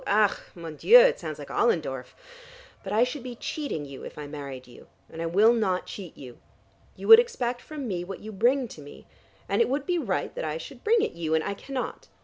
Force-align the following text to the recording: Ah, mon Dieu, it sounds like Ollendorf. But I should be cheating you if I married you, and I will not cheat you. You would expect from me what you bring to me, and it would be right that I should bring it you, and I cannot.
Ah, 0.07 0.41
mon 0.55 0.75
Dieu, 0.77 0.97
it 0.97 1.19
sounds 1.19 1.37
like 1.37 1.51
Ollendorf. 1.51 2.15
But 2.83 2.91
I 2.91 3.03
should 3.03 3.21
be 3.21 3.35
cheating 3.35 3.85
you 3.85 4.03
if 4.03 4.17
I 4.17 4.25
married 4.25 4.65
you, 4.67 4.87
and 5.11 5.21
I 5.21 5.27
will 5.27 5.53
not 5.53 5.85
cheat 5.85 6.17
you. 6.17 6.39
You 6.95 7.07
would 7.07 7.19
expect 7.19 7.61
from 7.61 7.87
me 7.87 8.03
what 8.03 8.19
you 8.19 8.31
bring 8.31 8.67
to 8.69 8.81
me, 8.81 9.05
and 9.47 9.61
it 9.61 9.69
would 9.69 9.85
be 9.85 9.99
right 9.99 10.33
that 10.33 10.43
I 10.43 10.57
should 10.57 10.83
bring 10.83 11.03
it 11.03 11.11
you, 11.11 11.35
and 11.35 11.43
I 11.43 11.53
cannot. 11.53 12.07